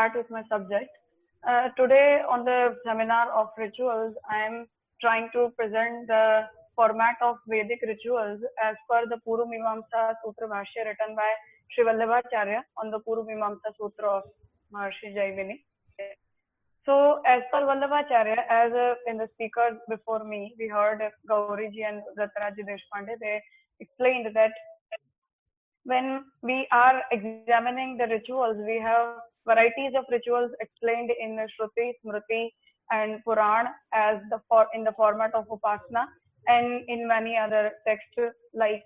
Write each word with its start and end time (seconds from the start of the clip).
start 0.00 0.16
with 0.16 0.30
my 0.30 0.42
subject. 0.48 0.88
Uh, 1.46 1.68
today 1.76 2.22
on 2.26 2.44
the 2.44 2.74
seminar 2.86 3.30
of 3.32 3.48
rituals, 3.58 4.14
I 4.30 4.38
am 4.46 4.66
trying 5.02 5.28
to 5.34 5.50
present 5.58 6.06
the 6.06 6.44
format 6.74 7.16
of 7.20 7.36
Vedic 7.46 7.80
rituals 7.86 8.40
as 8.64 8.76
per 8.88 9.02
the 9.10 9.18
Purva 9.26 9.44
Mimamsa 9.44 10.14
Sutra 10.24 10.48
Bhashya 10.48 10.86
written 10.86 11.14
by 11.16 11.30
Sri 11.72 11.84
Vallabhacharya 11.84 12.60
on 12.82 12.90
the 12.90 13.00
Purva 13.00 13.26
Mimamsa 13.26 13.72
Sutra 13.78 14.08
of 14.18 14.22
Maharshi 14.72 15.12
Jaimini. 15.14 15.58
So 16.86 17.20
as 17.26 17.42
per 17.52 17.60
Vallabhacharya, 17.60 18.38
as 18.48 18.72
uh, 18.72 18.94
in 19.06 19.18
the 19.18 19.28
speakers 19.34 19.76
before 19.86 20.24
me, 20.24 20.54
we 20.58 20.68
heard 20.68 21.00
Gauriji 21.28 21.84
and 21.86 22.00
Rataraji 22.18 22.64
Deshpande, 22.70 23.18
they 23.20 23.42
explained 23.80 24.34
that 24.34 24.52
when 25.84 26.24
we 26.40 26.66
are 26.72 27.02
examining 27.12 27.98
the 27.98 28.06
rituals, 28.06 28.56
we 28.66 28.78
have 28.78 29.16
varieties 29.46 29.92
of 29.96 30.04
rituals 30.10 30.50
explained 30.60 31.10
in 31.20 31.36
Shruti, 31.54 31.92
Smriti, 32.04 32.50
and 32.90 33.22
Puran 33.24 33.66
as 33.92 34.18
the 34.30 34.40
for 34.48 34.66
in 34.74 34.84
the 34.84 34.92
format 34.92 35.34
of 35.34 35.46
Upasana, 35.48 36.06
and 36.48 36.84
in 36.88 37.06
many 37.06 37.36
other 37.36 37.72
texts 37.86 38.36
like 38.54 38.82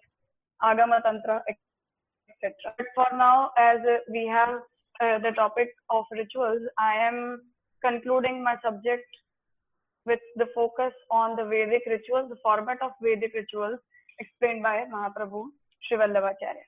Agama 0.63 1.03
Tantra, 1.03 1.43
etc. 1.49 2.75
But 2.77 2.87
for 2.95 3.07
now, 3.17 3.51
as 3.59 3.79
we 4.11 4.27
have 4.27 4.61
uh, 5.01 5.19
the 5.19 5.33
topic 5.35 5.71
of 5.91 6.05
rituals, 6.13 6.63
I 6.79 6.95
am 6.95 7.41
concluding 7.85 8.43
my 8.43 8.57
subject 8.63 9.07
with 10.07 10.21
the 10.37 10.47
focus 10.55 10.93
on 11.11 11.37
the 11.37 11.45
Vedic 11.45 11.83
rituals, 11.87 12.29
the 12.29 12.37
format 12.43 12.79
of 12.83 12.93
Vedic 13.03 13.33
rituals 13.35 13.79
explained 14.21 14.63
by 14.63 14.85
Mahaprabhu 14.93 15.47
Sri 15.89 15.97
Vallabhacharya. 15.97 16.65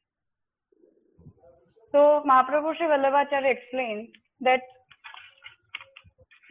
So 1.92 2.22
Mahaprabhu 2.28 2.76
Sri 2.76 2.86
Vallabhacharya 2.86 3.52
explained 3.56 4.08
that 4.40 4.60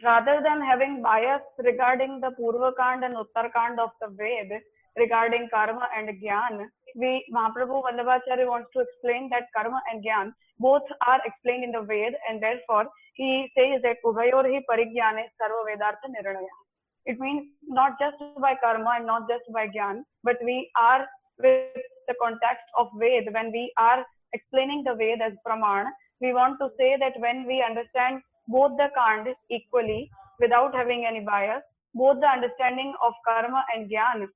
rather 0.02 0.40
than 0.42 0.60
having 0.60 1.02
bias 1.02 1.42
regarding 1.58 2.20
the 2.20 2.30
Purvakand 2.40 3.04
and 3.04 3.14
Uttarkand 3.14 3.78
of 3.78 3.90
the 4.00 4.08
Ved 4.08 4.60
regarding 4.96 5.48
karma 5.52 5.88
and 5.96 6.08
jnana, 6.22 6.66
we 6.96 7.24
Mahaprabhu 7.32 7.82
Vallabhacharya 7.84 8.46
wants 8.46 8.70
to 8.74 8.80
explain 8.80 9.28
that 9.30 9.48
karma 9.54 9.80
and 9.92 10.04
jnana 10.04 10.32
both 10.58 10.82
are 11.06 11.20
explained 11.26 11.64
in 11.64 11.72
the 11.72 11.82
Ved 11.82 12.14
and 12.28 12.42
therefore 12.42 12.86
he 13.14 13.50
says 13.56 13.82
that 13.82 13.96
Ubhayorhi 14.04 14.60
Parigyane 14.70 15.24
Sarva 15.38 15.62
Vedartha 15.68 16.08
Nirnaya. 16.08 16.56
It 17.04 17.20
means 17.20 17.46
not 17.62 17.92
just 18.00 18.16
by 18.40 18.54
karma 18.62 18.94
and 18.96 19.06
not 19.06 19.28
just 19.28 19.44
by 19.52 19.68
jnana, 19.68 20.02
but 20.24 20.36
we 20.42 20.70
are 20.80 21.06
with 21.38 21.84
the 22.08 22.14
context 22.22 22.64
of 22.78 22.88
Ved 22.98 23.32
when 23.32 23.52
we 23.52 23.72
are 23.76 24.04
explaining 24.32 24.82
the 24.84 24.94
Ved 24.94 25.20
as 25.20 25.32
Praman, 25.46 25.86
we 26.20 26.32
want 26.32 26.58
to 26.60 26.68
say 26.78 26.96
that 26.98 27.18
when 27.18 27.46
we 27.46 27.62
understand 27.62 28.22
both 28.48 28.76
the 28.76 28.88
Kand 28.96 29.28
equally 29.50 30.10
without 30.40 30.74
having 30.74 31.04
any 31.06 31.20
bias, 31.20 31.62
both 31.94 32.20
the 32.20 32.28
understanding 32.28 32.94
of 33.02 33.12
karma 33.26 33.64
and 33.74 33.90
jnana 33.90 34.28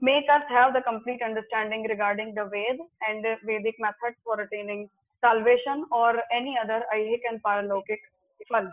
make 0.00 0.24
us 0.32 0.42
have 0.48 0.72
the 0.74 0.80
complete 0.82 1.20
understanding 1.22 1.84
regarding 1.88 2.34
the 2.34 2.44
Ved 2.44 2.78
and 3.08 3.24
the 3.24 3.34
Vedic 3.44 3.74
methods 3.80 4.16
for 4.24 4.40
attaining 4.40 4.88
salvation 5.20 5.84
or 5.90 6.14
any 6.32 6.56
other 6.62 6.82
Aihik 6.94 7.20
and 7.28 7.42
Paralokik 7.42 7.98
fal. 8.48 8.72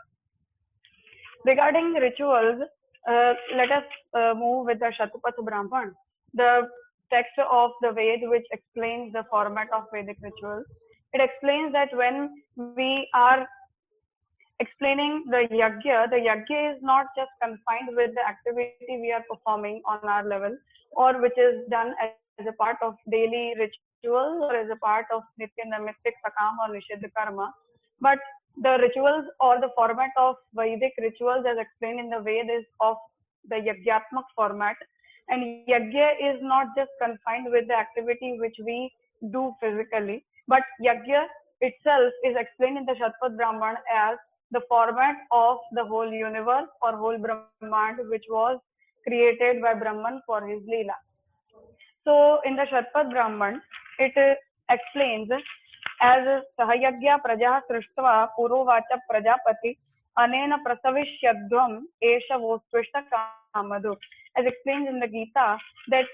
Regarding 1.46 1.94
rituals, 1.94 2.62
uh, 3.10 3.34
let 3.56 3.72
us 3.72 3.84
uh, 4.14 4.34
move 4.36 4.68
with 4.68 4.80
the 4.80 4.92
Shatpat 5.00 5.44
Brahman, 5.44 5.94
the 6.34 6.68
text 7.16 7.40
of 7.40 7.72
the 7.82 7.92
Ved 7.98 8.28
which 8.34 8.48
explains 8.52 9.14
the 9.14 9.24
format 9.32 9.68
of 9.74 9.84
Vedic 9.94 10.18
rituals. 10.22 10.66
It 11.14 11.22
explains 11.22 11.72
that 11.72 11.96
when 11.96 12.44
we 12.80 13.08
are 13.14 13.48
explaining 14.60 15.24
the 15.30 15.48
yagya, 15.52 16.10
the 16.10 16.22
yagya 16.28 16.76
is 16.76 16.82
not 16.82 17.08
just 17.18 17.32
confined 17.42 17.96
with 17.96 18.12
the 18.16 18.26
activity 18.28 19.00
we 19.06 19.12
are 19.12 19.24
performing 19.32 19.82
on 19.86 20.00
our 20.04 20.26
level 20.28 20.56
or 20.92 21.22
which 21.22 21.38
is 21.38 21.68
done 21.70 21.94
as, 22.02 22.12
a 22.48 22.52
part 22.60 22.76
of 22.82 22.96
daily 23.10 23.54
rituals 23.58 24.44
or 24.44 24.54
as 24.56 24.70
a 24.70 24.76
part 24.86 25.06
of 25.16 25.22
nitya 25.40 25.68
naimittik 25.72 26.18
sakam 26.24 26.58
or 26.64 26.68
nishiddha 26.76 27.10
karma. 27.18 27.54
But 28.02 28.20
the 28.62 28.78
rituals 28.82 29.26
or 29.40 29.54
the 29.62 29.70
format 29.76 30.12
of 30.18 30.36
Vedic 30.54 30.94
rituals 31.00 31.46
as 31.50 31.58
explained 31.58 32.02
in 32.02 32.10
the 32.10 32.20
Ved 32.20 32.50
is 32.58 32.66
of 32.82 32.98
the 33.50 33.56
yagyatmak 33.56 34.28
format. 34.36 34.76
And 35.30 35.66
yagya 35.68 36.10
is 36.22 36.40
not 36.42 36.68
just 36.78 36.92
confined 37.02 37.48
with 37.52 37.68
the 37.68 37.76
activity 37.76 38.38
which 38.40 38.56
we 38.64 38.92
do 39.32 39.54
physically, 39.60 40.24
but 40.48 40.62
yagya 40.82 41.26
itself 41.62 42.14
is 42.24 42.36
explained 42.38 42.78
in 42.78 42.86
the 42.86 42.94
Shatpat 42.94 43.36
Brahman 43.36 43.76
as 43.92 44.18
the 44.52 44.62
format 44.70 45.16
of 45.32 45.58
the 45.72 45.84
whole 45.84 46.12
universe 46.12 46.70
or 46.82 46.96
whole 46.96 47.18
Brahmand 47.18 47.98
which 48.10 48.26
was 48.30 48.60
created 49.08 49.62
by 49.62 49.74
Brahman 49.74 50.22
for 50.26 50.46
his 50.46 50.62
Leela. 50.64 50.98
So 52.04 52.40
in 52.46 52.56
the 52.56 52.66
Shatpat 52.72 53.10
Brahman, 53.12 53.62
it 54.00 54.14
uh, 54.16 54.36
explains 54.74 55.30
as 56.02 56.44
Sahayagya 56.60 57.20
Praja 57.26 57.62
Srishtva 57.70 58.30
Purovacha 58.38 59.00
Prajapati 59.10 59.78
Anena 60.18 60.58
Prasavishyadvam 60.66 61.82
Esha 62.04 62.38
Vospishta 62.38 63.02
As 63.56 64.46
explained 64.46 64.88
in 64.90 65.00
the 65.00 65.08
Gita, 65.08 65.58
that 65.90 66.06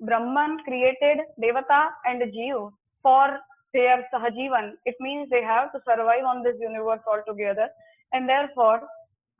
Brahman 0.00 0.58
created 0.64 1.18
Devata 1.40 1.90
and 2.06 2.22
Jeev 2.32 2.72
for 3.02 3.38
their 3.74 4.08
Sahajivan. 4.12 4.72
It 4.86 4.96
means 5.00 5.28
they 5.30 5.42
have 5.42 5.72
to 5.72 5.80
survive 5.86 6.24
on 6.26 6.42
this 6.42 6.56
universe 6.58 7.00
altogether. 7.06 7.68
And 8.12 8.28
therefore, 8.28 8.80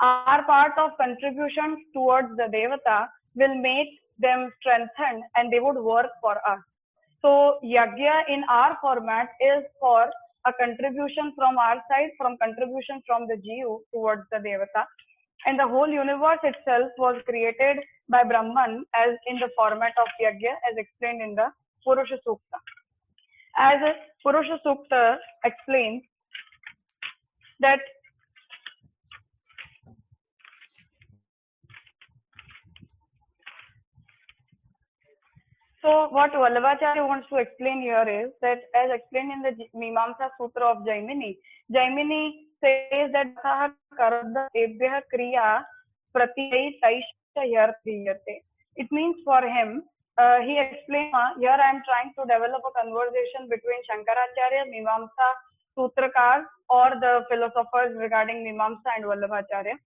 our 0.00 0.44
part 0.44 0.72
of 0.78 0.90
contributions 1.00 1.78
towards 1.94 2.28
the 2.36 2.48
Devata 2.52 3.08
will 3.36 3.54
make 3.54 3.88
them 4.18 4.50
strengthened 4.60 5.22
and 5.36 5.52
they 5.52 5.60
would 5.60 5.76
work 5.76 6.10
for 6.20 6.36
us. 6.46 6.60
So, 7.22 7.58
Yagya 7.64 8.28
in 8.28 8.44
our 8.50 8.76
format 8.80 9.28
is 9.40 9.64
for 9.80 10.10
a 10.46 10.52
contribution 10.60 11.32
from 11.36 11.56
our 11.56 11.76
side, 11.88 12.10
from 12.18 12.36
contribution 12.38 13.00
from 13.06 13.26
the 13.28 13.36
Jeev 13.36 13.78
towards 13.94 14.22
the 14.30 14.38
Devata. 14.38 14.84
And 15.46 15.58
the 15.58 15.66
whole 15.66 15.88
universe 15.88 16.38
itself 16.42 16.92
was 16.98 17.20
created 17.26 17.78
by 18.08 18.22
Brahman 18.24 18.84
as 18.94 19.16
in 19.26 19.36
the 19.36 19.48
format 19.56 19.92
of 19.98 20.06
Yagya 20.20 20.54
as 20.70 20.76
explained 20.76 21.22
in 21.22 21.34
the 21.34 21.48
Purusha 21.84 22.18
Sukta. 22.26 22.58
As 23.56 23.80
Purusha 24.22 24.58
Sukta 24.64 25.16
explains 25.44 26.02
that 27.60 27.80
So 35.82 36.08
what 36.10 36.30
Vallabhacharya 36.30 37.04
wants 37.08 37.26
to 37.30 37.38
explain 37.38 37.80
here 37.82 38.06
is 38.08 38.30
that 38.40 38.58
as 38.72 38.90
explained 38.94 39.32
in 39.32 39.42
the 39.42 39.52
Mimamsa 39.76 40.30
Sutra 40.38 40.70
of 40.70 40.86
Jaimini, 40.86 41.38
Jaimini 41.72 42.46
says 42.62 43.10
that 43.12 43.34
karda 44.00 44.44
ebhyah 44.64 45.02
kriya 45.12 45.64
pratyay 46.14 46.64
taishta 46.82 47.42
It 48.76 48.88
means 48.90 49.16
for 49.24 49.42
him, 49.42 49.82
uh, 50.18 50.38
he 50.40 50.58
explained, 50.58 51.14
uh, 51.14 51.30
here 51.38 51.58
I 51.66 51.70
am 51.70 51.82
trying 51.88 52.12
to 52.18 52.22
develop 52.32 52.62
a 52.64 52.72
conversation 52.78 53.48
between 53.48 53.80
Shankaracharya, 53.88 54.62
Mimamsa 54.72 55.28
Sutrakar 55.76 56.44
or 56.68 56.90
the 57.00 57.24
philosophers 57.30 57.96
regarding 57.96 58.44
Mimamsa 58.44 58.88
and 58.96 59.04
Vallabhacharya. 59.04 59.76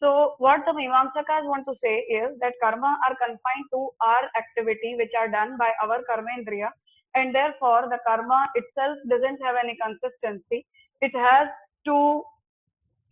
So 0.00 0.34
what 0.38 0.60
the 0.66 0.72
Mimamsakas 0.72 1.44
want 1.44 1.66
to 1.66 1.74
say 1.82 1.96
is 2.08 2.38
that 2.40 2.54
karma 2.62 2.98
are 3.08 3.16
confined 3.16 3.66
to 3.72 3.88
our 4.00 4.24
activity 4.36 4.96
which 4.96 5.12
are 5.18 5.28
done 5.28 5.56
by 5.58 5.70
our 5.82 6.00
karmendriya 6.08 6.68
and 7.14 7.34
therefore 7.34 7.88
the 7.90 7.98
karma 8.06 8.48
itself 8.54 8.96
doesn't 9.08 9.40
have 9.42 9.56
any 9.62 9.76
consistency. 9.80 10.66
It 11.00 11.12
has 11.14 11.48
to 11.86 12.22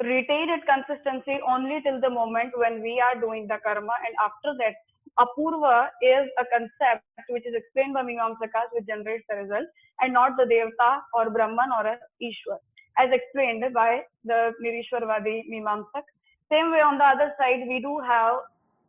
retain 0.03 0.49
its 0.51 0.65
consistency 0.69 1.41
only 1.47 1.81
till 1.83 2.01
the 2.01 2.11
moment 2.11 2.53
when 2.57 2.81
we 2.83 3.01
are 3.01 3.21
doing 3.21 3.47
the 3.49 3.59
karma. 3.65 3.95
And 4.07 4.15
after 4.23 4.55
that 4.59 4.75
apurva 5.19 5.89
is 6.03 6.29
a 6.39 6.45
concept 6.53 7.05
which 7.29 7.47
is 7.47 7.55
explained 7.55 7.95
by 7.95 8.03
Mimamsakas 8.03 8.71
which 8.73 8.87
generates 8.87 9.25
the 9.29 9.37
result 9.37 9.67
and 10.01 10.13
not 10.13 10.37
the 10.37 10.45
devta 10.45 11.01
or 11.13 11.29
brahman 11.31 11.71
or 11.77 11.85
a 11.87 11.99
ishwar 12.23 12.59
as 12.99 13.11
explained 13.11 13.65
by 13.75 14.03
the 14.25 14.53
Nirishwarvadi 14.63 15.51
Mimamsak 15.51 16.07
same 16.51 16.71
way 16.73 16.81
on 16.81 16.97
the 16.99 17.05
other 17.05 17.33
side, 17.39 17.69
we 17.69 17.81
do 17.81 17.99
have 18.01 18.37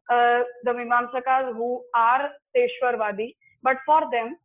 uh, 0.10 0.44
the 0.64 0.72
Mimamsakas 0.72 1.54
who 1.54 1.84
are 1.94 2.30
Teshwarvadi, 2.56 3.36
but 3.64 3.78
for 3.86 4.02
them, 4.12 4.38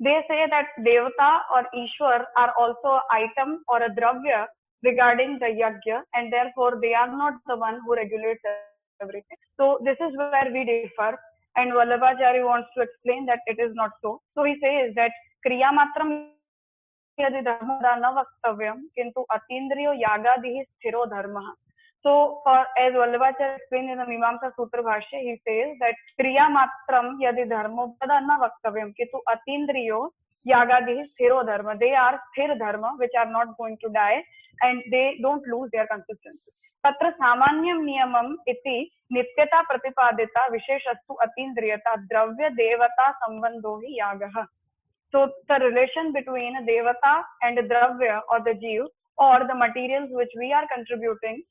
they 0.00 0.20
say 0.28 0.46
that 0.50 0.66
Devata 0.80 1.40
or 1.54 1.66
Ishwar 1.74 2.24
are 2.36 2.52
also 2.58 3.00
item 3.10 3.64
or 3.68 3.82
a 3.82 3.90
dravya 3.90 4.46
regarding 4.84 5.38
the 5.40 5.46
yajna 5.46 6.02
and 6.14 6.32
therefore 6.32 6.78
they 6.80 6.94
are 6.94 7.10
not 7.10 7.34
the 7.46 7.56
one 7.56 7.80
who 7.84 7.96
regulates 7.96 8.40
everything. 9.02 9.36
So 9.58 9.78
this 9.84 9.96
is 10.00 10.16
where 10.16 10.50
we 10.52 10.64
differ 10.64 11.18
and 11.56 11.72
Vallabhacharya 11.72 12.44
wants 12.44 12.68
to 12.76 12.82
explain 12.82 13.26
that 13.26 13.40
it 13.46 13.58
is 13.58 13.74
not 13.74 13.90
so. 14.02 14.20
So 14.36 14.44
he 14.44 14.54
says 14.62 14.94
that 14.94 15.10
Kriya 15.46 15.70
Matram 15.74 16.30
यदि 17.20 17.40
धर्म 17.42 17.70
न 17.82 18.10
वक्तव्यम 18.16 18.82
किंतु 18.94 19.22
अतीन्द्रियो 19.34 19.92
यागादि 20.00 20.52
स्थिरो 20.66 21.04
धर्म 21.12 21.38
So, 22.04 22.40
for 22.44 22.60
as 22.78 22.92
Vallabhacharya 22.94 23.56
explained 23.58 23.90
in 23.90 23.98
the 23.98 24.04
Mimamsa 24.04 24.52
Sutra 24.56 24.82
Bhashya, 24.82 25.18
he 25.20 25.40
says 25.46 25.76
that 25.80 25.94
Kriya 26.20 26.46
Matram 26.46 27.18
Yadi 27.20 27.48
Dharmo 27.48 27.94
Padanna 27.98 28.38
Vaktavyam 28.38 28.94
Kitu 28.94 29.18
Atindriyo 29.26 30.10
Yagadi 30.46 31.04
Sthiro 31.10 31.44
Dharma. 31.44 31.76
They 31.78 31.94
are 31.94 32.20
Sthir 32.30 32.58
Dharma, 32.58 32.94
which 32.98 33.10
are 33.18 33.30
not 33.30 33.56
going 33.58 33.76
to 33.82 33.90
die 33.90 34.22
and 34.62 34.82
they 34.90 35.18
don't 35.22 35.42
lose 35.46 35.70
their 35.72 35.86
consistency. 35.86 36.52
तत्र 36.86 37.10
सामान्यं 37.10 37.78
नियमम् 37.84 38.34
इति 38.48 38.76
नित्यता 39.12 39.60
प्रतिपादिता 39.68 40.46
विशेषस्तु 40.52 41.14
अतीन्द्रियता 41.24 41.94
द्रव्य 42.10 42.50
देवता 42.60 43.10
संबंधो 43.24 43.76
हि 43.78 43.98
यागः 43.98 44.44
so 45.14 45.26
the 45.48 45.58
relation 45.60 46.12
between 46.12 46.54
devata 46.68 47.22
and 47.42 47.58
dravya 47.70 48.20
or 48.30 48.40
the 48.44 48.54
jeev 48.62 48.86
or 49.18 49.46
the 49.48 49.54
materials 49.54 50.08
which 50.12 50.30
we 50.36 50.52
are 50.52 50.66
contributing 50.72 51.42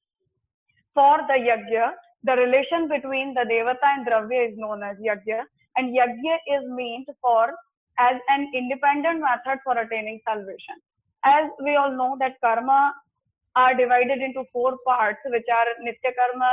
for 0.97 1.17
the 1.29 1.37
yajna, 1.47 1.87
the 2.23 2.35
relation 2.43 2.87
between 2.93 3.33
the 3.37 3.45
devata 3.51 3.87
and 3.95 4.07
dravya 4.07 4.49
is 4.49 4.55
known 4.57 4.81
as 4.89 4.97
yajna, 5.07 5.41
and 5.77 5.95
yajna 5.97 6.35
is 6.55 6.63
meant 6.79 7.07
for 7.21 7.53
as 7.99 8.17
an 8.35 8.51
independent 8.59 9.21
method 9.27 9.59
for 9.63 9.77
attaining 9.77 10.19
salvation. 10.27 10.77
As 11.23 11.45
we 11.63 11.75
all 11.75 11.91
know 11.91 12.15
that 12.19 12.41
karma 12.41 12.93
are 13.55 13.73
divided 13.75 14.19
into 14.27 14.43
four 14.51 14.73
parts, 14.87 15.19
which 15.25 15.49
are 15.59 15.69
nitya 15.85 16.11
karma, 16.17 16.49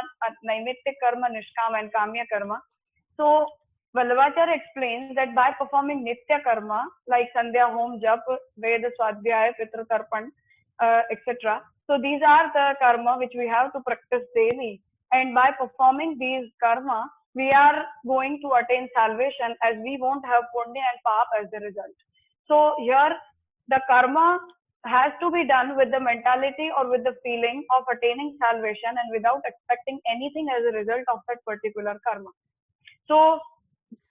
naimitya 0.49 0.95
karma, 1.03 1.29
nishkam, 1.37 1.79
and 1.79 1.91
kamya 1.97 2.25
karma. 2.33 2.61
So 3.19 3.47
Vallabhacharya 3.97 4.57
explains 4.61 5.15
that 5.15 5.35
by 5.35 5.51
performing 5.59 6.05
nitya 6.05 6.43
karma 6.45 6.85
like 7.07 7.29
sandhya, 7.37 7.71
home, 7.73 8.01
jap, 8.05 8.21
veda, 8.59 8.91
swadhyaya, 9.01 9.53
pitra 9.61 9.87
tarpan, 9.93 10.29
uh, 10.81 11.03
etc. 11.13 11.63
So 11.87 11.99
these 12.01 12.21
are 12.27 12.51
the 12.53 12.75
karma 12.81 13.17
which 13.19 13.33
we 13.37 13.47
have 13.49 13.73
to 13.73 13.81
practice 13.81 14.27
daily. 14.35 14.81
And 15.13 15.35
by 15.35 15.51
performing 15.59 16.17
these 16.19 16.51
karma, 16.63 17.11
we 17.35 17.51
are 17.51 17.85
going 18.07 18.41
to 18.43 18.49
attain 18.59 18.89
salvation 18.95 19.55
as 19.63 19.77
we 19.83 19.99
won't 20.01 20.25
have 20.25 20.45
punya 20.55 20.81
and 20.81 20.99
pap 21.05 21.29
as 21.41 21.51
the 21.51 21.61
result. 21.67 21.97
So 22.49 22.75
here 22.79 23.13
the 23.69 23.81
karma 23.89 24.39
has 24.87 25.13
to 25.21 25.31
be 25.31 25.47
done 25.47 25.77
with 25.77 25.91
the 25.91 26.01
mentality 26.01 26.69
or 26.77 26.91
with 26.91 27.05
the 27.05 27.17
feeling 27.23 27.65
of 27.77 27.85
attaining 27.91 28.37
salvation 28.41 28.93
and 29.01 29.09
without 29.13 29.43
expecting 29.45 29.99
anything 30.09 30.49
as 30.53 30.63
a 30.69 30.77
result 30.77 31.05
of 31.09 31.21
that 31.29 31.45
particular 31.45 31.99
karma. 32.07 32.31
So 33.09 33.41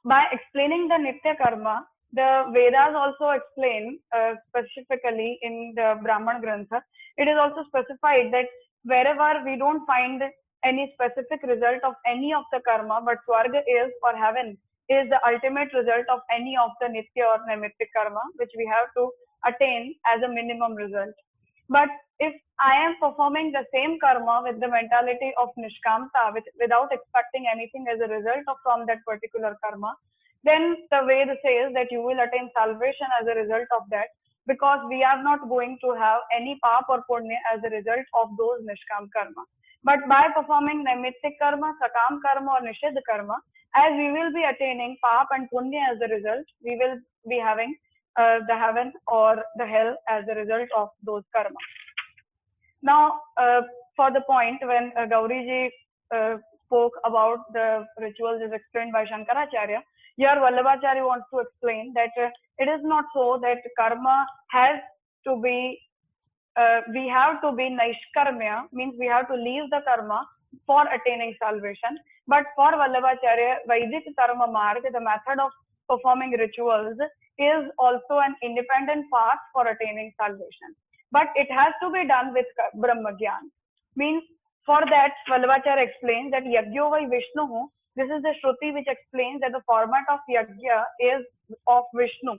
by 0.04 0.26
explaining 0.32 0.88
the 0.88 0.98
Nitya 0.98 1.38
karma, 1.38 1.86
the 2.14 2.46
Vedas 2.54 2.94
also 2.96 3.30
explain 3.32 4.00
uh, 4.16 4.34
specifically 4.50 5.40
in 5.42 5.74
the 5.76 6.00
Brahman 6.02 6.42
Grantha, 6.42 6.82
it 7.18 7.28
is 7.28 7.38
also 7.40 7.66
specified 7.68 8.32
that 8.34 8.46
wherever 8.84 9.44
we 9.46 9.58
don't 9.58 9.86
find 9.86 10.22
any 10.64 10.94
specific 10.94 11.42
result 11.44 11.84
of 11.84 11.94
any 12.08 12.34
of 12.34 12.44
the 12.52 12.62
karma, 12.66 13.02
but 13.04 13.18
Swarga 13.28 13.60
is 13.66 13.92
or 14.04 14.16
heaven 14.16 14.58
is 14.90 15.10
the 15.10 15.20
ultimate 15.28 15.74
result 15.74 16.06
of 16.12 16.20
any 16.32 16.56
of 16.58 16.72
the 16.80 16.88
Nitya 16.88 17.26
or 17.26 17.40
Naimitya 17.50 17.88
karma, 17.96 18.22
which 18.36 18.52
we 18.58 18.66
have 18.66 18.88
to 18.96 19.10
attain 19.48 19.96
as 20.06 20.22
a 20.24 20.28
minimum 20.28 20.76
result. 20.76 21.14
But 21.70 21.90
if 22.20 22.34
I 22.60 22.76
am 22.86 22.96
performing 23.02 23.52
the 23.52 23.66
same 23.74 23.98
karma 24.00 24.44
with 24.44 24.60
the 24.60 24.68
mentality 24.68 25.32
of 25.42 25.50
Nishkamta, 25.58 26.34
with, 26.34 26.44
without 26.60 26.90
expecting 26.92 27.46
anything 27.52 27.86
as 27.92 28.00
a 28.00 28.12
result 28.12 28.44
of 28.48 28.58
from 28.64 28.86
that 28.88 29.04
particular 29.06 29.58
karma, 29.64 29.96
then 30.44 30.76
the 30.92 31.02
Ved 31.08 31.30
says 31.44 31.74
that 31.74 31.92
you 31.92 32.02
will 32.02 32.20
attain 32.20 32.50
salvation 32.56 33.08
as 33.20 33.28
a 33.28 33.40
result 33.40 33.68
of 33.76 33.90
that 33.90 34.08
because 34.48 34.80
we 34.90 35.04
are 35.04 35.22
not 35.24 35.48
going 35.48 35.78
to 35.82 35.94
have 35.96 36.22
any 36.36 36.60
pap 36.64 36.86
or 36.90 37.04
punya 37.10 37.40
as 37.54 37.62
a 37.66 37.70
result 37.70 38.06
of 38.22 38.36
those 38.38 38.60
nishkam 38.68 39.08
karma. 39.16 39.44
But 39.84 40.00
by 40.08 40.28
performing 40.36 40.84
naimittik 40.86 41.40
karma, 41.40 41.76
sakam 41.82 42.20
karma 42.22 42.60
or 42.60 42.62
nishid 42.62 42.96
karma, 43.10 43.38
as 43.76 43.92
we 43.96 44.12
will 44.12 44.32
be 44.34 44.44
attaining 44.44 44.98
pap 45.04 45.28
and 45.32 45.48
punya 45.54 45.82
as 45.92 46.00
a 46.04 46.14
result, 46.14 46.46
we 46.64 46.78
will 46.78 46.98
be 47.28 47.38
having 47.38 47.76
uh, 48.18 48.40
the 48.48 48.56
heaven 48.56 48.94
or 49.08 49.44
the 49.58 49.66
hell 49.66 49.96
as 50.10 50.24
a 50.30 50.36
result 50.36 50.70
of 50.76 50.90
those 51.04 51.24
karma. 51.34 51.58
Now, 52.82 53.22
uh, 53.38 53.62
for 53.96 54.12
the 54.12 54.22
point 54.22 54.60
when 54.62 54.92
uh, 54.98 55.08
Gauriji 55.08 55.70
uh, 56.14 56.38
spoke 56.66 56.94
about 57.06 57.40
the 57.54 57.86
rituals 58.00 58.42
as 58.46 58.52
explained 58.52 58.92
by 58.92 59.06
Shankaracharya, 59.06 59.80
here 60.16 60.36
Vallabhacharya 60.36 61.04
wants 61.04 61.26
to 61.34 61.40
explain 61.40 61.94
that 61.96 62.12
uh, 62.22 62.30
it 62.60 62.70
is 62.70 62.82
not 62.84 63.06
so 63.14 63.40
that 63.42 63.58
karma 63.78 64.26
has 64.52 64.80
to 65.26 65.42
be, 65.42 65.80
uh, 66.56 66.82
we 66.94 67.08
have 67.08 67.42
to 67.42 67.52
be 67.52 67.70
naishkarmya, 67.70 68.66
means 68.72 68.96
we 69.00 69.08
have 69.08 69.28
to 69.28 69.36
leave 69.36 69.70
the 69.72 69.82
karma 69.88 70.26
for 70.68 70.84
attaining 70.94 71.36
salvation. 71.42 71.98
But 72.28 72.46
for 72.56 72.72
Vallabhacharya, 72.72 73.66
Vedic 73.68 74.06
karma 74.18 74.48
marg, 74.52 74.84
the 74.84 75.00
method 75.02 75.42
of 75.42 75.52
performing 75.90 76.32
rituals 76.38 76.98
is 77.40 77.72
also 77.80 78.22
an 78.22 78.36
independent 78.44 79.06
path 79.12 79.40
for 79.52 79.68
attaining 79.68 80.14
salvation. 80.20 80.76
But 81.12 81.28
it 81.36 81.48
has 81.52 81.74
to 81.82 81.92
be 81.92 82.08
done 82.08 82.34
with 82.34 82.46
Brahma 82.76 83.14
Gyan. 83.18 83.50
Means 83.96 84.24
for 84.66 84.80
that, 84.90 85.14
Vallabhacharya 85.30 85.88
explains 85.90 86.32
that 86.32 86.44
Yagyo 86.44 86.92
vai 86.92 87.06
Vishnu 87.06 87.68
this 87.96 88.06
is 88.06 88.24
the 88.24 88.34
Shruti 88.42 88.74
which 88.74 88.88
explains 88.88 89.42
that 89.42 89.52
the 89.52 89.62
format 89.68 90.04
of 90.10 90.20
Yajna 90.30 90.84
is 91.00 91.26
of 91.68 91.84
Vishnu. 91.94 92.38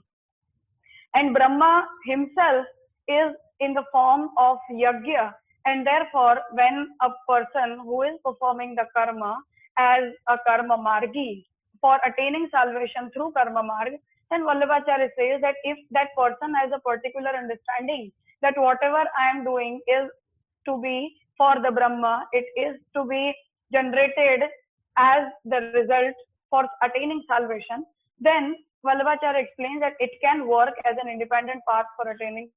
And 1.13 1.33
Brahma 1.33 1.87
himself 2.05 2.65
is 3.07 3.31
in 3.61 3.73
the 3.73 3.83
form 3.91 4.29
of 4.37 4.57
Yajna. 4.71 5.33
And 5.65 5.87
therefore, 5.87 6.41
when 6.51 6.89
a 7.01 7.09
person 7.27 7.79
who 7.83 8.03
is 8.03 8.19
performing 8.23 8.75
the 8.75 8.85
karma 8.95 9.37
as 9.77 10.03
a 10.27 10.37
karma 10.45 10.77
margi 10.77 11.45
for 11.81 11.97
attaining 12.05 12.49
salvation 12.51 13.09
through 13.13 13.31
karma 13.31 13.63
marg, 13.63 13.93
then 14.29 14.41
Vallabhacharya 14.41 15.09
says 15.17 15.41
that 15.41 15.55
if 15.63 15.77
that 15.91 16.09
person 16.17 16.53
has 16.55 16.71
a 16.73 16.79
particular 16.79 17.29
understanding 17.29 18.11
that 18.41 18.55
whatever 18.57 19.03
I 19.17 19.29
am 19.29 19.43
doing 19.45 19.79
is 19.87 20.09
to 20.67 20.81
be 20.81 21.15
for 21.37 21.55
the 21.61 21.71
Brahma, 21.71 22.25
it 22.33 22.45
is 22.57 22.75
to 22.95 23.05
be 23.05 23.33
generated 23.71 24.49
as 24.97 25.23
the 25.45 25.71
result 25.73 26.15
for 26.49 26.65
attaining 26.83 27.23
salvation, 27.27 27.85
then 28.19 28.55
Vallabhacharya 28.85 29.43
explains 29.43 29.79
that 29.81 29.93
it 29.99 30.11
can 30.21 30.47
work 30.47 30.73
as 30.85 30.95
an 31.01 31.09
independent 31.09 31.61
path 31.67 31.85
for 31.95 32.09
attaining 32.11 32.49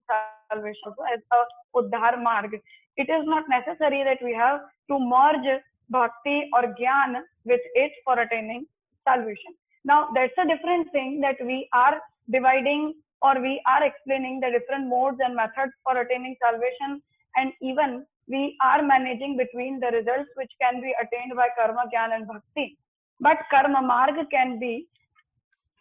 salvation, 0.51 0.93
so 0.97 1.05
as 1.13 1.21
a 1.33 1.79
Uddhar 1.79 2.23
Marg. 2.23 2.53
It 2.97 3.09
is 3.09 3.25
not 3.25 3.45
necessary 3.49 4.05
that 4.05 4.19
we 4.23 4.35
have 4.35 4.61
to 4.91 4.99
merge 4.99 5.63
bhakti 5.89 6.51
or 6.53 6.75
jnana 6.79 7.23
with 7.45 7.61
it 7.75 7.93
for 8.05 8.19
attaining 8.19 8.67
salvation. 9.05 9.55
Now, 9.85 10.09
that's 10.15 10.37
a 10.37 10.47
different 10.47 10.93
thing 10.93 11.21
that 11.21 11.37
we 11.41 11.69
are 11.73 12.01
dividing 12.31 12.95
or 13.23 13.41
we 13.41 13.61
are 13.67 13.83
explaining 13.85 14.41
the 14.41 14.51
different 14.51 14.89
modes 14.89 15.19
and 15.21 15.35
methods 15.35 15.73
for 15.85 15.99
attaining 15.99 16.37
salvation 16.43 17.01
and 17.37 17.53
even 17.63 18.05
we 18.29 18.57
are 18.63 18.83
managing 18.83 19.37
between 19.37 19.81
the 19.81 19.89
results 19.89 20.31
which 20.37 20.53
can 20.61 20.81
be 20.81 20.93
attained 21.03 21.33
by 21.35 21.49
karma, 21.59 21.85
jnana 21.95 22.17
and 22.17 22.27
bhakti. 22.27 22.77
But 23.21 23.39
karma 23.51 23.83
marg 23.83 24.15
can 24.31 24.59
be 24.59 24.87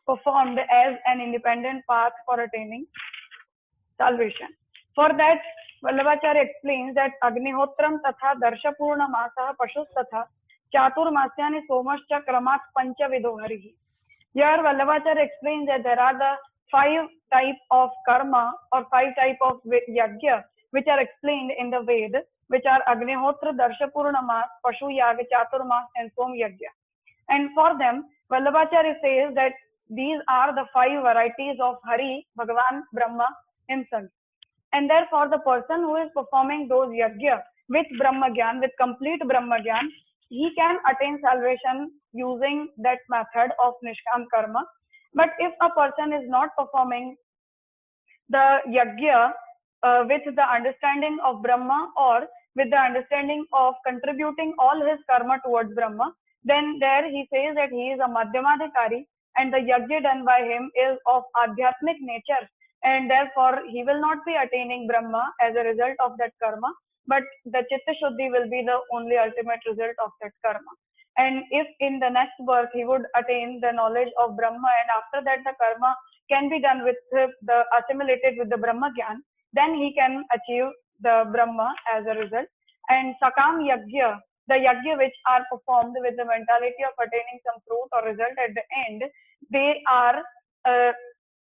performed 0.08 0.60
as 0.60 0.96
an 1.06 1.22
independent 1.22 1.84
path 1.90 2.14
for 2.26 2.40
attaining 2.40 2.86
salvation. 3.98 4.48
For 4.96 5.10
that, 5.10 5.42
Vallabhacharya 5.84 6.44
explains 6.44 6.96
that 6.96 7.12
Agnihotram 7.24 8.00
tatha 8.06 8.40
Darshapurna 8.42 9.08
Masah 9.16 9.54
Pashus 9.60 9.86
tatha 9.96 10.24
Chaturmasyani 10.74 11.62
Somascha 11.70 12.24
Kramat 12.28 12.60
Panchavido 12.76 13.36
Harihi. 13.38 13.74
Here 14.34 14.60
Vallabhacharya 14.66 15.26
explains 15.26 15.68
that 15.68 15.84
there 15.84 16.00
are 16.00 16.18
the 16.18 16.34
five 16.72 17.08
type 17.32 17.56
of 17.72 17.90
karma 18.08 18.54
or 18.72 18.86
five 18.90 19.16
type 19.16 19.38
of 19.42 19.60
yajna 19.90 20.44
which 20.72 20.88
are 20.88 21.00
explained 21.00 21.52
in 21.60 21.70
the 21.70 21.82
Ved 21.82 22.24
which 22.50 22.64
are 22.66 22.82
Agnihotra, 22.88 23.56
Darshapurnamas, 23.56 24.46
Pashu 24.66 24.96
Yaga, 24.96 25.24
Chaturmas, 25.32 25.86
and 25.98 26.12
Som 26.18 26.34
Yagya. 26.34 26.72
And 27.30 27.50
for 27.54 27.78
them, 27.78 28.06
Vallabhacharya 28.32 28.96
says 29.04 29.36
that 29.36 29.54
these 29.90 30.20
are 30.30 30.54
the 30.54 30.66
five 30.74 31.02
varieties 31.02 31.58
of 31.62 31.76
Hari, 31.86 32.28
Bhagavan, 32.38 32.84
Brahma 32.94 33.28
himself. 33.70 34.06
And 34.74 34.90
therefore, 34.90 35.30
the 35.30 35.40
person 35.40 35.82
who 35.82 35.96
is 35.98 36.10
performing 36.16 36.68
those 36.68 36.90
yajna 36.90 37.42
with 37.70 37.86
Brahma 37.98 38.28
Gyan, 38.30 38.60
with 38.60 38.72
complete 38.80 39.22
Brahma 39.26 39.58
Gyan, 39.66 39.88
he 40.30 40.52
can 40.58 40.78
attain 40.90 41.20
salvation 41.22 41.92
using 42.12 42.70
that 42.80 43.00
method 43.10 43.52
of 43.64 43.74
Nishkam 43.84 44.26
Karma. 44.34 44.66
But 45.14 45.30
if 45.40 45.54
a 45.62 45.70
person 45.70 46.12
is 46.14 46.30
not 46.30 46.50
performing 46.58 47.16
the 48.30 48.60
yajna 48.68 49.32
uh, 49.84 50.04
with 50.08 50.24
the 50.36 50.44
understanding 50.44 51.18
of 51.26 51.42
Brahma 51.42 51.92
or 51.98 52.28
with 52.58 52.70
the 52.72 52.78
understanding 52.78 53.46
of 53.54 53.76
contributing 53.86 54.54
all 54.60 54.82
his 54.90 55.00
karma 55.10 55.40
towards 55.46 55.74
Brahma, 55.76 56.14
then 56.44 56.78
there 56.80 57.10
he 57.10 57.28
says 57.34 57.56
that 57.56 57.70
he 57.70 57.92
is 57.94 58.00
a 58.00 58.10
Madhyamadhikari 58.10 59.06
and 59.38 59.54
the 59.54 59.62
yajna 59.70 60.02
done 60.04 60.26
by 60.26 60.40
him 60.42 60.72
is 60.76 60.98
of 61.06 61.24
Adhyatmic 61.44 62.02
nature 62.02 62.44
and 62.84 63.10
therefore 63.10 63.60
he 63.70 63.84
will 63.84 64.02
not 64.02 64.26
be 64.26 64.36
attaining 64.36 64.88
Brahma 64.88 65.24
as 65.42 65.56
a 65.56 65.64
result 65.64 65.96
of 66.04 66.18
that 66.18 66.34
karma, 66.42 66.74
but 67.08 67.24
the 67.46 67.64
Chitta 67.70 67.94
Shuddhi 68.02 68.32
will 68.32 68.50
be 68.50 68.64
the 68.66 68.80
only 68.94 69.18
ultimate 69.18 69.62
result 69.68 69.96
of 70.04 70.12
that 70.22 70.34
karma. 70.46 70.74
And 71.18 71.44
if 71.52 71.68
in 71.80 72.00
the 72.00 72.10
next 72.10 72.38
birth 72.46 72.70
he 72.74 72.86
would 72.86 73.06
attain 73.16 73.60
the 73.62 73.72
knowledge 73.72 74.14
of 74.20 74.38
Brahma 74.38 74.70
and 74.82 74.90
after 74.98 75.26
that 75.26 75.40
the 75.46 75.54
karma 75.62 75.96
can 76.30 76.50
be 76.50 76.62
done 76.62 76.84
with 76.84 76.98
the 77.12 77.64
assimilated 77.80 78.38
with 78.38 78.50
the 78.50 78.58
Brahma 78.58 78.92
Gyan, 78.98 79.18
then 79.54 79.76
he 79.76 79.94
can 79.98 80.24
achieve 80.34 80.70
the 81.02 81.26
Brahma 81.32 81.74
as 81.94 82.06
a 82.06 82.18
result. 82.20 82.48
And 82.90 83.16
Sakam 83.22 83.62
Yagya, 83.62 84.20
the 84.48 84.56
Yagya 84.56 84.98
which 84.98 85.16
are 85.30 85.44
performed 85.52 85.96
with 86.00 86.16
the 86.16 86.26
mentality 86.26 86.84
of 86.88 86.94
attaining 87.00 87.40
some 87.46 87.62
fruit 87.68 87.90
or 87.92 88.10
result 88.10 88.36
at 88.38 88.56
the 88.56 88.64
end, 88.88 89.04
they 89.52 89.82
are 89.90 90.24
uh, 90.66 90.92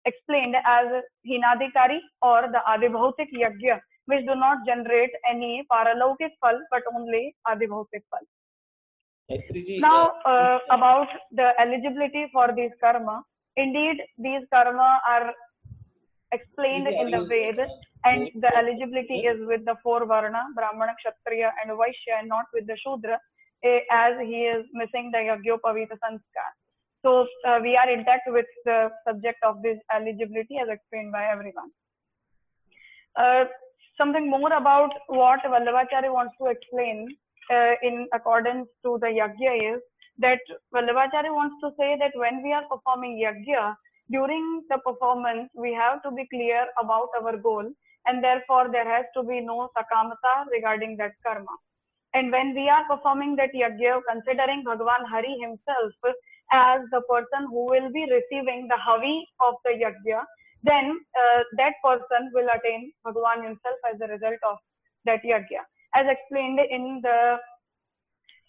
explained 0.05 0.55
as 0.65 0.87
Hinadikari 1.25 1.99
or 2.21 2.43
the 2.51 2.61
Adibhautik 2.67 3.31
Yagya, 3.33 3.79
which 4.05 4.25
do 4.25 4.35
not 4.35 4.65
generate 4.65 5.11
any 5.29 5.65
Paralaukik 5.71 6.31
Phal 6.43 6.59
but 6.71 6.83
only 6.93 7.35
Adibhautik 7.47 8.03
Phal. 8.11 8.25
Now, 9.79 10.13
uh, 10.25 10.59
about 10.71 11.07
the 11.31 11.51
eligibility 11.59 12.27
for 12.31 12.53
these 12.55 12.71
karma. 12.81 13.23
Indeed, 13.57 13.97
these 14.17 14.43
karma 14.53 15.01
are 15.07 15.33
explained 16.31 16.87
in 16.87 17.11
the 17.11 17.25
Vedas 17.25 17.71
and 18.05 18.29
the 18.35 18.51
eligibility 18.55 19.19
is 19.31 19.39
with 19.47 19.63
the 19.65 19.75
four 19.81 20.05
Varna, 20.05 20.43
Brahmana, 20.55 20.93
Kshatriya 20.99 21.51
and 21.61 21.71
Vaishya 21.71 22.19
and 22.19 22.27
not 22.27 22.45
with 22.53 22.67
the 22.67 22.77
Shudra 22.83 23.19
eh, 23.63 23.79
as 23.91 24.13
he 24.21 24.43
is 24.43 24.65
missing 24.73 25.11
the 25.11 25.19
Yagyopavita 25.19 25.97
Sanskar. 26.03 26.49
So 27.03 27.27
uh, 27.47 27.59
we 27.61 27.77
are 27.77 27.89
intact 27.89 28.23
with 28.27 28.45
the 28.65 28.89
subject 29.07 29.39
of 29.43 29.61
this 29.61 29.77
eligibility 29.93 30.57
as 30.61 30.67
explained 30.69 31.11
by 31.11 31.25
everyone. 31.31 31.71
Uh, 33.15 33.45
something 33.97 34.29
more 34.29 34.53
about 34.53 34.91
what 35.07 35.39
Vallabhacharya 35.41 36.11
wants 36.13 36.33
to 36.41 36.47
explain 36.47 37.07
uh, 37.51 37.73
in 37.81 38.07
accordance 38.13 38.67
to 38.83 38.97
the 39.01 39.07
yagya 39.07 39.75
is 39.75 39.81
that 40.19 40.39
Vallabhacharya 40.73 41.33
wants 41.33 41.55
to 41.63 41.71
say 41.79 41.95
that 41.99 42.11
when 42.15 42.43
we 42.43 42.51
are 42.51 42.63
performing 42.69 43.17
yagya, 43.17 43.75
during 44.09 44.63
the 44.69 44.77
performance, 44.79 45.49
we 45.55 45.73
have 45.73 46.01
to 46.03 46.11
be 46.11 46.27
clear 46.27 46.67
about 46.81 47.09
our 47.21 47.37
goal 47.37 47.65
and 48.05 48.23
therefore 48.23 48.69
there 48.71 48.87
has 48.87 49.05
to 49.15 49.23
be 49.23 49.41
no 49.41 49.69
sakamata 49.75 50.45
regarding 50.51 50.97
that 50.97 51.11
karma. 51.25 51.55
And 52.13 52.31
when 52.31 52.55
we 52.55 52.69
are 52.69 52.85
performing 52.89 53.35
that 53.35 53.53
yagya, 53.53 54.01
considering 54.09 54.63
Bhagwan 54.63 55.05
Hari 55.09 55.37
himself 55.41 55.91
as 56.51 56.81
the 56.91 57.01
person 57.09 57.47
who 57.49 57.65
will 57.65 57.91
be 57.91 58.07
receiving 58.09 58.67
the 58.67 58.79
havi 58.79 59.23
of 59.45 59.55
the 59.65 59.71
yagya, 59.71 60.23
then 60.63 60.99
uh, 61.15 61.43
that 61.57 61.73
person 61.83 62.31
will 62.33 62.47
attain 62.55 62.91
Bhagwan 63.03 63.43
himself 63.43 63.77
as 63.93 63.99
a 64.01 64.07
result 64.07 64.39
of 64.49 64.57
that 65.05 65.21
yagya 65.23 65.67
as 65.95 66.05
explained 66.09 66.59
in 66.69 67.01
the 67.01 67.37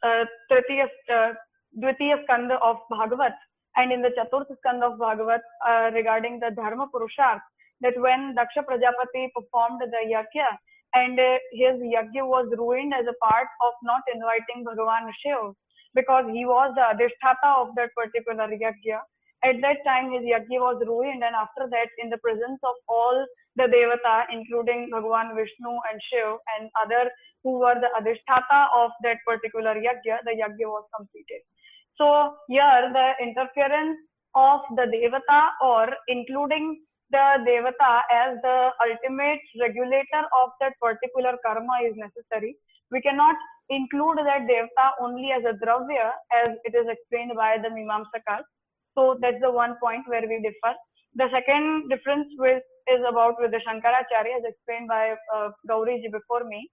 uh, 0.02 0.24
Tritiya, 0.50 0.86
uh, 1.10 1.32
Dvitiya 1.80 2.24
Skanda 2.24 2.56
of 2.62 2.76
Bhagavat 2.90 3.34
and 3.78 3.92
in 3.92 4.02
the 4.02 4.10
Chaturth 4.18 4.50
Skanda 4.58 4.86
of 4.86 4.98
Bhagavat 4.98 5.42
uh, 5.66 5.90
regarding 5.94 6.40
the 6.40 6.50
Dharma 6.50 6.88
Purusharth 6.92 7.40
that 7.80 7.94
when 7.96 8.34
Daksha 8.34 8.66
Prajapati 8.66 9.30
performed 9.34 9.80
the 9.80 10.02
yajna 10.12 10.48
and 10.94 11.18
uh, 11.18 11.38
his 11.52 11.78
yajna 11.94 12.26
was 12.26 12.50
ruined 12.58 12.92
as 12.92 13.06
a 13.06 13.14
part 13.24 13.46
of 13.62 13.72
not 13.82 14.02
inviting 14.12 14.64
Bhagavan 14.66 15.10
Shiv 15.22 15.54
because 15.94 16.24
he 16.32 16.44
was 16.44 16.74
the 16.74 16.86
adhisthata 16.90 17.50
of 17.62 17.74
that 17.76 17.94
particular 17.94 18.48
yajna. 18.50 18.98
At 19.44 19.62
that 19.62 19.78
time, 19.86 20.10
his 20.10 20.22
yajna 20.26 20.58
was 20.58 20.82
ruined, 20.84 21.22
and 21.22 21.34
after 21.34 21.70
that, 21.70 21.88
in 22.02 22.10
the 22.10 22.18
presence 22.18 22.58
of 22.64 22.74
all 22.88 23.24
the 23.54 23.70
devata, 23.70 24.26
including 24.32 24.90
Bhagavan 24.92 25.36
Vishnu 25.38 25.70
and 25.70 26.02
Shiv 26.10 26.42
and 26.58 26.70
other 26.82 27.10
who 27.44 27.60
were 27.60 27.78
the 27.78 27.90
adhisthata 27.94 28.66
of 28.74 28.90
that 29.04 29.18
particular 29.24 29.74
yajna, 29.78 30.18
the 30.26 30.34
yajna 30.34 30.66
was 30.66 30.84
completed. 30.96 31.46
So 31.98 32.36
here 32.48 32.90
the 32.92 33.08
interference 33.20 33.98
of 34.34 34.60
the 34.76 34.86
devata 34.86 35.50
or 35.62 35.88
including 36.06 36.80
the 37.10 37.26
devata 37.46 38.02
as 38.12 38.38
the 38.42 38.70
ultimate 38.86 39.40
regulator 39.60 40.22
of 40.40 40.50
that 40.60 40.74
particular 40.80 41.36
karma 41.44 41.82
is 41.84 41.94
necessary. 41.96 42.56
We 42.90 43.00
cannot 43.00 43.36
include 43.68 44.18
that 44.18 44.46
devata 44.46 44.86
only 45.00 45.32
as 45.32 45.42
a 45.44 45.58
dravya 45.58 46.12
as 46.32 46.56
it 46.64 46.74
is 46.74 46.86
explained 46.88 47.32
by 47.34 47.58
the 47.58 47.68
Mimamsakas. 47.68 48.44
So 48.96 49.18
that's 49.20 49.40
the 49.40 49.50
one 49.50 49.76
point 49.82 50.06
where 50.06 50.22
we 50.22 50.40
differ. 50.40 50.74
The 51.14 51.28
second 51.32 51.88
difference 51.88 52.28
with, 52.38 52.62
is 52.86 53.00
about 53.08 53.36
with 53.40 53.50
the 53.50 53.60
Shankaracharya 53.66 54.38
as 54.38 54.44
explained 54.44 54.88
by 54.88 55.14
uh, 55.34 55.50
Gauriji 55.68 56.12
before 56.12 56.44
me 56.44 56.70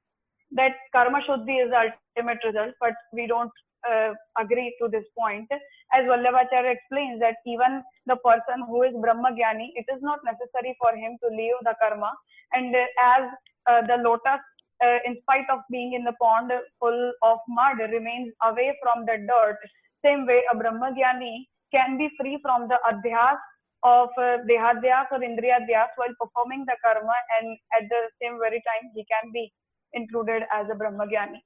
that 0.52 0.74
karma 0.94 1.20
shuddhi 1.28 1.64
is 1.66 1.72
the 1.72 1.92
ultimate 2.18 2.40
result, 2.46 2.74
but 2.80 2.94
we 3.12 3.28
don't 3.28 3.52
uh, 3.90 4.14
agree 4.40 4.76
to 4.82 4.88
this 4.88 5.06
point. 5.18 5.48
As 5.94 6.06
Vallabhacharya 6.06 6.74
explains 6.74 7.20
that 7.20 7.38
even 7.46 7.84
the 8.06 8.18
person 8.18 8.66
who 8.68 8.84
is 8.84 8.94
Brahma 9.02 9.32
Gyani, 9.32 9.70
it 9.76 9.86
is 9.94 10.02
not 10.02 10.20
necessary 10.26 10.76
for 10.80 10.96
him 10.96 11.18
to 11.24 11.36
leave 11.36 11.56
the 11.64 11.76
karma. 11.82 12.12
And 12.54 12.76
as 12.76 13.24
uh, 13.68 13.82
the 13.88 14.02
lotus, 14.02 14.42
uh, 14.84 15.00
in 15.06 15.18
spite 15.22 15.50
of 15.52 15.60
being 15.72 15.94
in 15.94 16.04
the 16.04 16.14
pond 16.22 16.52
full 16.80 17.12
of 17.24 17.40
mud, 17.48 17.78
remains 17.92 18.34
away 18.44 18.76
from 18.82 19.06
the 19.06 19.18
dirt, 19.18 19.58
same 20.04 20.26
way 20.26 20.44
a 20.52 20.56
Brahma 20.56 20.92
Gyani 20.98 21.48
can 21.74 21.98
be 21.98 22.10
free 22.20 22.40
from 22.42 22.68
the 22.68 22.78
adhyas 22.90 23.38
of 23.84 24.10
uh, 24.18 24.42
dehadhyas 24.50 25.08
or 25.12 25.20
indriyadhyas 25.20 25.94
while 25.96 26.16
performing 26.20 26.66
the 26.66 26.76
karma 26.84 27.14
and 27.38 27.58
at 27.78 27.88
the 27.90 28.02
same 28.22 28.38
very 28.40 28.62
time 28.66 28.90
he 28.96 29.06
can 29.06 29.32
be 29.32 29.52
included 29.94 30.44
as 30.52 30.66
a 30.72 30.76
Brahmagyani. 30.76 31.42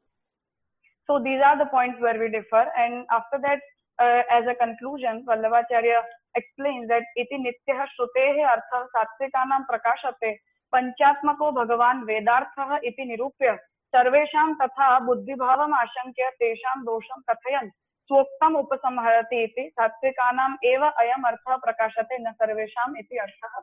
So 1.10 1.18
these 1.18 1.42
are 1.44 1.58
the 1.58 1.66
points 1.66 1.98
where 2.00 2.20
we 2.20 2.30
differ. 2.30 2.66
And 2.78 3.06
after 3.10 3.42
that, 3.42 3.60
uh, 4.00 4.22
as 4.32 4.46
a 4.46 4.54
conclusion, 4.54 5.26
Vallabhacharya 5.28 6.02
explains 6.36 6.88
that 6.90 7.04
iti 7.18 7.38
nityah 7.38 7.88
shrutehe 7.98 8.46
artha 8.46 8.86
sattvikanam 8.94 9.66
prakashate 9.66 10.38
panchatmako 10.74 11.50
bhagavan 11.58 12.06
vedarthah 12.06 12.80
iti 12.84 13.10
nirupya 13.10 13.58
सर्वेषां 13.94 14.50
तथा 14.62 14.88
बुद्धिभावम् 15.06 15.74
आशंक्य 15.74 16.30
तेषां 16.40 16.78
दोषं 16.86 17.22
कथयन् 17.30 17.70
स्वोक्तम् 18.10 18.58
उपसंहरति 18.58 19.44
इति 19.44 19.64
सात्विकानाम् 19.80 20.58
एव 20.72 20.84
अयम् 20.86 21.26
अर्थः 21.30 21.56
प्रकाशते 21.66 22.18
न 22.22 22.32
सर्वेषाम् 22.38 22.98
इति 23.00 23.18
अर्थः 23.26 23.56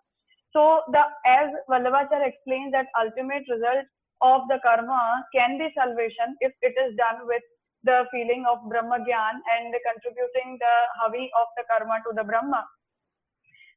so 0.55 0.83
the 0.91 1.03
as 1.27 1.51
Vallabhacharya 1.71 2.27
explains 2.27 2.73
that 2.73 2.87
ultimate 3.01 3.47
result 3.49 3.87
of 4.23 4.49
the 4.49 4.59
karma 4.63 5.25
can 5.35 5.59
be 5.59 5.69
salvation 5.77 6.37
if 6.41 6.53
it 6.63 6.75
is 6.79 6.97
done 6.97 7.27
with 7.27 7.43
the 7.85 8.05
feeling 8.11 8.45
of 8.51 8.65
Brahma 8.69 8.99
Gyan 9.05 9.37
and 9.55 9.75
contributing 9.85 10.59
the 10.59 10.75
havi 10.99 11.29
of 11.41 11.49
the 11.57 11.65
karma 11.71 12.03
to 12.07 12.15
the 12.15 12.25
Brahma. 12.25 12.65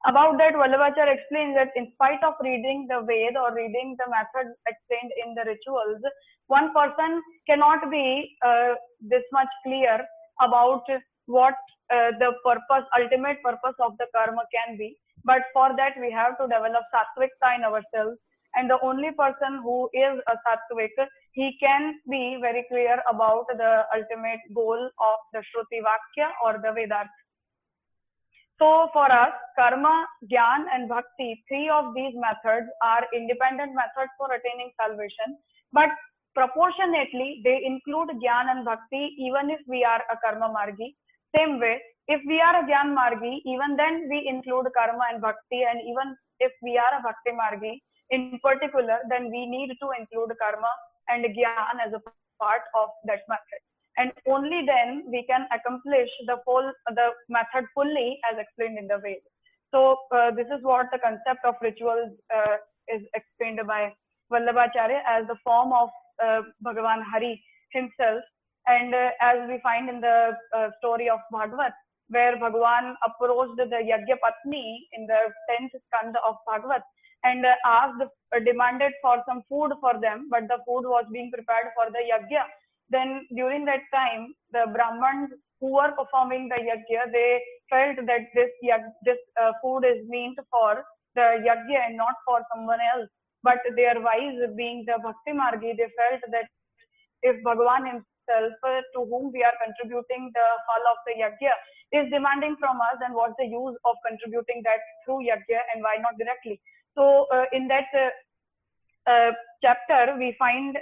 About 0.08 0.38
that, 0.38 0.54
Vallabhacharya 0.56 1.12
explains 1.12 1.56
that 1.56 1.76
in 1.76 1.92
spite 1.94 2.24
of 2.24 2.36
reading 2.42 2.88
the 2.88 3.02
Ved 3.04 3.36
or 3.36 3.54
reading 3.54 3.98
the 4.00 4.08
method 4.10 4.56
explained 4.66 5.12
in 5.24 5.36
the 5.36 5.44
rituals, 5.44 6.00
one 6.48 6.74
person 6.74 7.22
cannot 7.48 7.92
be 7.92 8.32
uh, 8.46 8.76
this 9.02 9.24
much 9.34 9.52
clear 9.66 10.00
about 10.42 10.84
what 11.26 11.54
uh, 11.92 12.16
the 12.18 12.32
purpose, 12.46 12.88
ultimate 12.98 13.44
purpose 13.44 13.76
of 13.80 13.98
the 14.00 14.08
karma 14.16 14.44
can 14.56 14.78
be. 14.78 14.98
But 15.26 15.44
for 15.54 15.76
that, 15.76 16.00
we 16.00 16.10
have 16.12 16.38
to 16.40 16.48
develop 16.48 16.84
sattvikta 16.96 17.58
in 17.58 17.64
ourselves 17.66 18.18
and 18.56 18.70
the 18.70 18.80
only 18.82 19.12
person 19.12 19.62
who 19.64 19.90
is 19.94 20.20
a 20.28 20.36
sattvic, 20.46 20.96
he 21.34 21.58
can 21.60 22.00
be 22.10 22.38
very 22.42 22.66
clear 22.70 23.02
about 23.10 23.46
the 23.50 23.84
ultimate 23.96 24.42
goal 24.54 24.90
of 25.00 25.18
the 25.34 25.40
Shruti 25.40 25.82
Vakya 25.86 26.30
or 26.44 26.60
the 26.62 26.72
Vedas. 26.74 27.08
So 28.60 28.90
for 28.92 29.10
us, 29.10 29.32
karma, 29.58 30.06
jnana 30.30 30.66
and 30.74 30.90
bhakti, 30.90 31.44
three 31.48 31.70
of 31.70 31.94
these 31.96 32.14
methods 32.16 32.68
are 32.84 33.08
independent 33.16 33.74
methods 33.74 34.12
for 34.18 34.28
attaining 34.34 34.72
salvation, 34.76 35.40
but 35.72 35.90
proportionately 36.36 37.42
they 37.46 37.64
include 37.64 38.10
jnana 38.20 38.58
and 38.58 38.66
bhakti 38.66 39.16
even 39.18 39.50
if 39.50 39.62
we 39.68 39.86
are 39.86 40.04
a 40.12 40.18
karma 40.24 40.52
margi. 40.52 40.96
Same 41.36 41.60
way, 41.60 41.80
if 42.08 42.20
we 42.28 42.42
are 42.42 42.60
a 42.60 42.68
jnana 42.68 42.98
margi, 43.00 43.40
even 43.46 43.78
then 43.78 44.10
we 44.10 44.28
include 44.28 44.68
karma 44.76 45.06
and 45.14 45.22
bhakti 45.22 45.64
and 45.64 45.80
even 45.88 46.18
if 46.42 46.52
we 46.62 46.78
are 46.78 47.00
a 47.00 47.02
bhakti 47.02 47.32
margi, 47.32 47.80
in 48.12 48.40
particular, 48.44 49.00
then 49.10 49.30
we 49.32 49.46
need 49.46 49.70
to 49.82 49.88
include 49.98 50.32
karma 50.42 50.72
and 51.10 51.26
gyan 51.26 51.76
as 51.86 51.94
a 51.94 52.02
part 52.40 52.64
of 52.78 52.90
that 53.06 53.22
method. 53.28 53.62
And 53.98 54.14
only 54.28 54.66
then 54.66 55.04
we 55.12 55.26
can 55.28 55.46
accomplish 55.52 56.10
the 56.26 56.38
full 56.46 56.72
the 56.96 57.10
method 57.28 57.68
fully 57.76 58.20
as 58.32 58.40
explained 58.40 58.78
in 58.80 58.88
the 58.88 58.98
Veda. 58.98 59.28
So 59.72 59.98
uh, 60.16 60.32
this 60.32 60.48
is 60.48 60.64
what 60.64 60.88
the 60.92 61.00
concept 61.00 61.44
of 61.46 61.56
rituals 61.62 62.16
uh, 62.34 62.58
is 62.88 63.04
explained 63.14 63.60
by 63.68 63.94
Vallabhacharya 64.32 65.02
as 65.06 65.28
the 65.28 65.38
form 65.44 65.74
of 65.74 65.90
uh, 66.24 66.42
Bhagavan 66.66 67.04
Hari 67.12 67.44
himself. 67.72 68.24
And 68.68 68.94
uh, 68.94 69.10
as 69.22 69.48
we 69.48 69.60
find 69.62 69.90
in 69.90 70.02
the 70.02 70.32
uh, 70.56 70.70
story 70.80 71.10
of 71.10 71.20
Bhagavat, 71.32 71.74
where 72.10 72.38
Bhagavan 72.38 72.94
approached 73.06 73.58
the 73.58 73.66
Yajna 73.66 74.18
Patni 74.24 74.88
in 74.94 75.06
the 75.06 75.22
10th 75.52 75.76
skanda 75.90 76.20
of 76.26 76.36
Bhagavat 76.48 76.82
and 77.24 77.46
uh, 77.46 77.56
asked, 77.66 78.02
uh, 78.04 78.40
demanded 78.46 78.94
for 79.02 79.24
some 79.28 79.44
food 79.50 79.72
for 79.82 80.00
them, 80.00 80.28
but 80.32 80.48
the 80.48 80.60
food 80.66 80.84
was 80.88 81.06
being 81.12 81.32
prepared 81.32 81.68
for 81.76 81.92
the 81.92 82.02
yajna. 82.12 82.44
Then 82.90 83.28
during 83.36 83.66
that 83.66 83.84
time, 83.94 84.34
the 84.52 84.66
Brahmins 84.74 85.32
who 85.60 85.74
were 85.76 85.92
performing 85.98 86.50
the 86.50 86.58
yajna, 86.62 87.12
they 87.12 87.42
felt 87.70 87.98
that 88.08 88.28
this 88.36 88.52
yag- 88.64 88.94
this 89.06 89.20
uh, 89.42 89.54
food 89.62 89.84
is 89.86 90.00
meant 90.08 90.40
for 90.52 90.84
the 91.16 91.28
yajna 91.48 91.88
and 91.88 91.98
not 91.98 92.16
for 92.26 92.42
someone 92.54 92.80
else. 92.94 93.10
But 93.44 93.60
their 93.76 94.00
wise, 94.02 94.40
being 94.58 94.86
the 94.88 95.00
Bhakti 95.04 95.32
Margi, 95.34 95.78
they 95.78 95.90
felt 95.98 96.22
that 96.32 96.48
if 97.24 97.36
Bhagavan 97.44 97.86
himself, 97.88 98.54
uh, 98.64 98.82
to 98.96 99.00
whom 99.06 99.32
we 99.34 99.44
are 99.44 99.56
contributing 99.64 100.32
the 100.34 100.48
fal 100.68 100.84
of 100.94 101.00
the 101.08 101.16
yajna, 101.22 101.54
is 101.94 102.12
demanding 102.12 102.56
from 102.60 102.80
us, 102.82 102.98
then 103.02 103.14
what's 103.14 103.36
the 103.40 103.46
use 103.48 103.78
of 103.86 103.96
contributing 104.08 104.62
that 104.66 104.82
through 105.06 105.22
yajna 105.26 105.62
and 105.74 105.84
why 105.84 105.98
not 106.02 106.18
directly? 106.20 106.62
So 107.00 107.28
uh, 107.34 107.46
in 107.54 107.70
that 107.70 107.88
uh, 107.96 109.10
uh, 109.10 109.32
chapter, 109.64 110.18
we 110.20 110.36
find, 110.38 110.76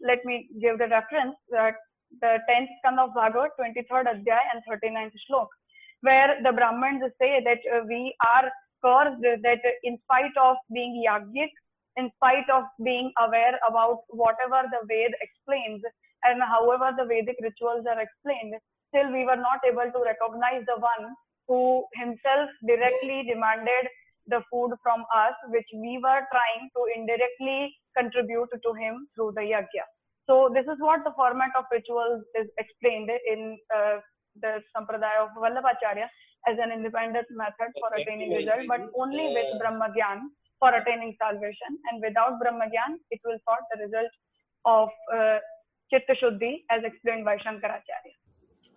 let 0.00 0.22
me 0.26 0.46
give 0.60 0.76
the 0.78 0.88
reference, 0.88 1.36
that 1.50 1.76
the 2.20 2.36
10th 2.48 2.68
Skand 2.78 3.00
of 3.00 3.14
Bhagavad, 3.14 3.56
23rd 3.58 4.12
Adhyay 4.12 4.42
and 4.52 4.60
39th 4.68 5.16
Shlok, 5.24 5.48
where 6.02 6.36
the 6.44 6.52
Brahmins 6.52 7.02
say 7.18 7.42
that 7.42 7.64
we 7.88 8.14
are 8.20 8.52
cursed 8.84 9.22
that 9.22 9.60
in 9.82 9.98
spite 10.04 10.36
of 10.36 10.56
being 10.70 11.02
yajnik, 11.08 11.52
in 11.96 12.10
spite 12.16 12.48
of 12.52 12.64
being 12.84 13.10
aware 13.18 13.58
about 13.68 14.04
whatever 14.10 14.68
the 14.70 14.86
Ved 14.86 15.14
explains 15.22 15.82
and 16.24 16.42
however 16.42 16.92
the 16.96 17.06
Vedic 17.06 17.36
rituals 17.42 17.86
are 17.88 18.00
explained, 18.00 18.54
still 18.88 19.10
we 19.10 19.24
were 19.24 19.40
not 19.40 19.60
able 19.66 19.90
to 19.90 20.04
recognize 20.04 20.62
the 20.66 20.78
one 20.78 21.14
who 21.48 21.84
himself 21.94 22.50
directly 22.66 23.24
demanded 23.26 23.88
the 24.28 24.40
food 24.50 24.72
from 24.82 25.04
us, 25.14 25.34
which 25.48 25.68
we 25.74 26.00
were 26.02 26.22
trying 26.32 26.68
to 26.76 26.80
indirectly 26.94 27.74
contribute 27.96 28.48
to 28.52 28.70
him 28.74 29.08
through 29.14 29.32
the 29.34 29.42
yajna. 29.42 29.86
So 30.28 30.50
this 30.52 30.68
is 30.68 30.76
what 30.78 31.04
the 31.04 31.12
format 31.16 31.50
of 31.56 31.64
rituals 31.72 32.22
is 32.36 32.48
explained 32.58 33.08
in 33.08 33.58
uh, 33.74 33.98
the 34.40 34.60
Sampradaya 34.76 35.24
of 35.24 35.30
Vallabhacharya 35.32 36.06
as 36.46 36.56
an 36.60 36.70
independent 36.70 37.26
method 37.32 37.72
for 37.80 37.88
attaining 37.96 38.36
result, 38.36 38.68
but 38.68 38.80
only 38.94 39.32
with 39.32 39.58
Brahma 39.58 39.88
Gyan 39.96 40.28
for 40.60 40.74
attaining 40.74 41.16
salvation. 41.18 41.80
And 41.90 42.02
without 42.04 42.38
Brahma 42.38 42.66
Gyan, 42.66 43.00
it 43.10 43.20
will 43.24 43.38
sort 43.48 43.64
the 43.72 43.84
result 43.88 44.12
of 44.64 44.88
uh, 45.12 45.38
Chitta 45.90 46.14
Shuddhi 46.20 46.64
as 46.70 46.84
explained 46.84 47.24
by 47.24 47.36
Shankaracharya. 47.38 48.12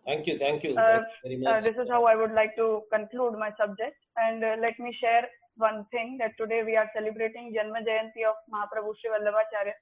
Thank 0.06 0.28
you, 0.28 0.38
thank 0.40 0.64
you 0.64 0.72
Uh, 0.78 1.04
very 1.24 1.46
Uh, 1.46 1.62
this 1.62 1.78
is 1.78 1.88
how 1.90 2.06
I 2.06 2.16
would 2.16 2.32
like 2.32 2.56
to 2.56 2.84
conclude 2.92 3.38
my 3.38 3.52
subject. 3.62 3.98
And 4.18 4.44
uh, 4.44 4.56
let 4.60 4.80
me 4.80 4.92
share 5.00 5.28
one 5.56 5.86
thing 5.92 6.18
that 6.20 6.34
today 6.38 6.64
we 6.64 6.76
are 6.76 6.90
celebrating 6.96 7.54
Janma 7.56 7.82
Jayanti 7.88 8.26
of 8.28 8.36
Mahaprabhu 8.54 8.94
Sri 9.00 9.12
Vallabhacharya. 9.16 9.74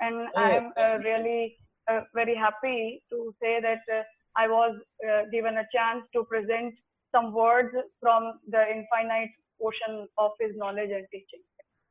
And 0.00 0.28
Oh, 0.34 0.40
I 0.40 0.50
am 0.50 0.72
uh, 0.76 0.98
really 0.98 1.56
uh, 1.90 2.02
very 2.14 2.34
happy 2.34 3.02
to 3.10 3.34
say 3.40 3.60
that 3.60 3.82
uh, 3.92 4.02
I 4.36 4.48
was 4.48 4.76
uh, 5.08 5.22
given 5.30 5.58
a 5.58 5.66
chance 5.74 6.04
to 6.14 6.24
present 6.24 6.74
some 7.14 7.32
words 7.32 7.74
from 8.00 8.40
the 8.48 8.62
infinite 8.76 9.30
ocean 9.62 10.08
of 10.18 10.32
his 10.40 10.56
knowledge 10.56 10.90
and 10.90 11.06
teaching. 11.10 11.42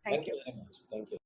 Thank 0.04 0.16
Thank 0.16 0.28
you. 0.28 0.34
you 0.36 0.42
very 0.46 0.58
much. 0.58 0.76
Thank 0.92 1.12
you. 1.12 1.20